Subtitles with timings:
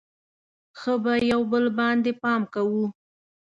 [0.79, 2.85] ښه به یو بل باندې پام کوو.